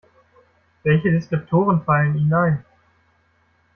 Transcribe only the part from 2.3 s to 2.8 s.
ein?